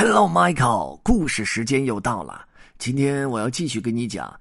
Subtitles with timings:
[0.00, 2.46] Hello, Michael，故事时间又到了。
[2.78, 4.32] 今天我要继续跟你讲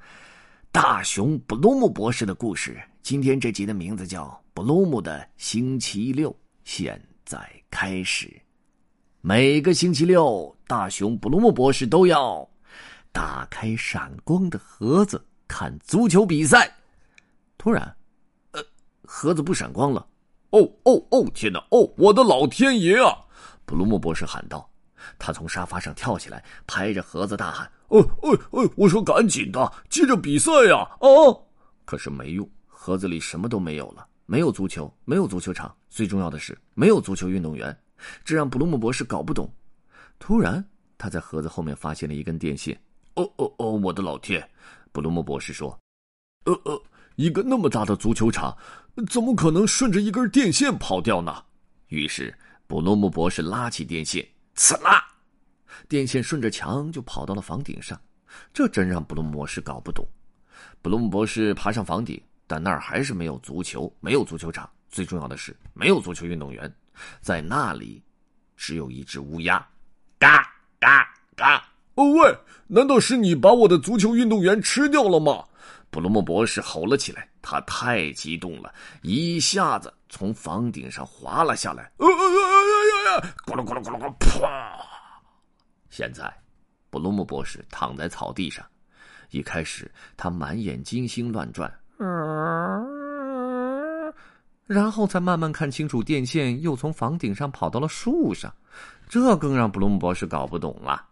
[0.72, 2.80] 大熊布鲁姆博士的故事。
[3.02, 6.32] 今天这集的名字叫《布鲁姆的星期六》，
[6.64, 7.40] 现在
[7.72, 8.32] 开始。
[9.22, 12.48] 每个星期六，大熊布鲁姆博士都要
[13.12, 16.72] 打开闪光的盒子看足球比赛。
[17.58, 17.98] 突然，
[18.52, 18.64] 呃，
[19.04, 20.06] 盒子不闪光了。
[20.52, 21.28] 哦哦哦！
[21.34, 21.58] 天哪！
[21.72, 23.12] 哦，我的老天爷啊！
[23.66, 24.70] 布鲁姆博士喊道。
[25.18, 28.70] 他从沙发上跳起来，拍着盒子大喊：“哦哦哦！
[28.76, 30.78] 我说赶紧的，接着比赛呀！
[31.00, 31.08] 啊！”
[31.86, 37.78] 可是没用，盒子里什么都没有了，没有足球，没有足球场，最重要的是没有足球运动员，
[38.26, 39.50] 这让布鲁姆博士搞不懂。
[40.20, 40.64] 突然，
[40.98, 42.78] 他在盒子后面发现了一根电线。
[43.16, 43.72] “哦哦哦！
[43.72, 44.48] 我的老天！”
[44.92, 45.78] 布鲁姆博士说
[46.46, 46.82] ，“呃呃，
[47.16, 48.56] 一个那么大的足球场，
[49.10, 51.44] 怎么可能顺着一根电线跑掉呢？”
[51.90, 52.36] 于是，
[52.68, 54.28] 布鲁姆博士拉起电线。
[54.58, 55.08] 刺啦！
[55.88, 57.98] 电线顺着墙就跑到了房顶上，
[58.52, 60.04] 这真让布鲁姆博士搞不懂。
[60.82, 66.74] 布鲁姆博士爬上房顶，但那儿还是没有足球，没有足球场，最重要的是没有足球运动员。
[67.22, 68.04] 在那里，
[68.56, 69.66] 只有一只乌鸦。
[70.18, 71.64] 嘎嘎嘎！
[71.94, 75.46] 哦喂，难道是你把我的足球运动员吃掉了吗？
[75.92, 78.74] 布鲁姆博士吼了起来，他太激动了，
[79.04, 81.92] 一下子从房顶上滑了下来。
[81.98, 82.77] 呃呃呃
[83.08, 83.34] 呀呀！
[83.46, 84.46] 咕噜咕噜咕噜咕，噗！
[85.90, 86.32] 现在，
[86.90, 88.66] 布鲁姆博士躺在草地上。
[89.32, 91.74] 一开始，他满眼金星乱转，
[94.66, 98.54] 然后才慢慢看清楚，电线又从房顶上跑到了树上。
[99.10, 101.06] 这更让布鲁姆博士搞不懂了。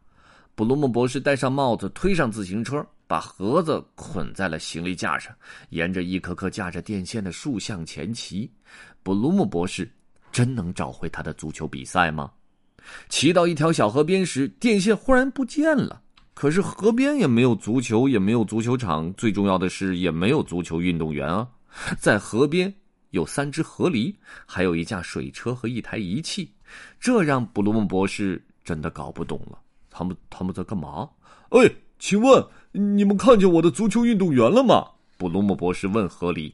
[0.53, 5.33] 布鲁姆博士戴上帽子，推上自行车，把盒子捆在了行李架上，
[5.69, 8.49] 沿着一棵棵架着电线的树向前骑。
[9.03, 9.89] 布鲁姆博士
[10.35, 12.29] 真能找回他的足球比赛吗？
[13.07, 16.01] 骑到一条小河边时，电线忽然不见了。
[16.33, 21.47] 可是河边也没有足球，也没有足球场，最重要的是也没有足球运动员啊！
[21.97, 22.73] 在河边
[23.11, 24.13] 有三只河狸，
[24.45, 26.51] 还有一架水车和一台仪器，
[26.99, 29.57] 这让布鲁姆博士真的搞不懂了。
[29.89, 31.09] 他们他们在干嘛？
[31.51, 31.59] 哎，
[31.97, 34.85] 请问你们看见我的足球运动员了吗？
[35.17, 36.51] 布鲁姆博士问河狸。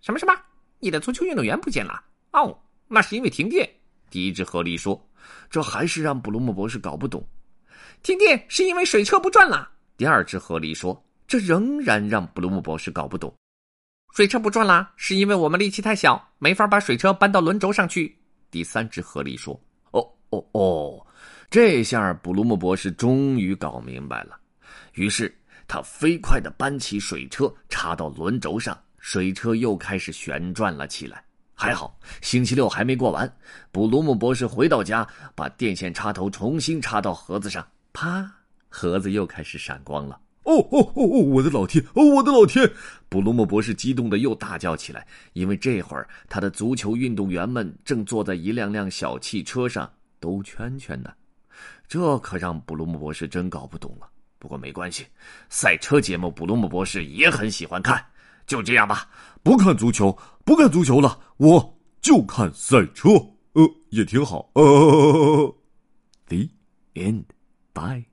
[0.00, 0.32] 什么什么？
[0.78, 2.00] 你的足球运动员不见了？
[2.30, 2.56] 哦，
[2.88, 3.68] 那是因为停电。
[4.10, 5.04] 第一只河狸说。
[5.48, 7.26] 这还是让布鲁姆博士搞不懂。
[8.02, 9.70] 停电是因为水车不转了。
[9.96, 13.34] 第二只河狸说：“这仍然让布鲁姆博士搞不懂。
[14.14, 18.14] 水车不转了，是因为我们力气太小，没法把水车搬到轮轴上去。”
[18.50, 19.58] 第三只河狸说
[19.92, 21.06] ：“哦哦哦，
[21.48, 24.38] 这下布鲁姆博士终于搞明白了。
[24.92, 25.34] 于是
[25.66, 33.32] 他飞快地搬起水车，插到轮轴上，水车又开始旋转了起来。”还好，星期六还没过完。
[33.70, 38.28] 布鲁姆博士回到家，把电线插头重新插到盒子上，啪，
[38.68, 40.20] 盒子又开始闪光了。
[40.42, 41.18] 哦哦哦哦！
[41.30, 41.82] 我的老天！
[41.94, 42.70] 哦，我的老天！
[43.08, 49.90] 布鲁姆博士激动的又大叫起来，因为这会儿他的足球运动员们正坐在一辆辆小汽车上
[50.20, 51.10] 兜圈圈呢。
[51.88, 54.06] 这可让布鲁姆博士真搞不懂了。
[54.38, 55.06] 不过没关系，
[55.48, 58.04] 赛车节目布鲁姆博士也很喜欢看。
[58.46, 59.08] 就这样吧，
[59.42, 63.10] 不看足球，不看足球了，我就看赛车，
[63.52, 64.50] 呃，也挺好。
[64.54, 65.54] 呃
[66.28, 66.48] ，The
[66.94, 67.24] end.
[67.72, 68.04] Bye.